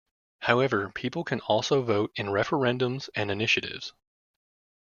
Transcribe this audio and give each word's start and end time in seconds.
However, 0.39 0.89
people 0.89 1.23
can 1.23 1.41
also 1.41 1.83
vote 1.83 2.09
in 2.15 2.25
referendums 2.25 3.09
and 3.13 3.29
initiatives. 3.29 3.93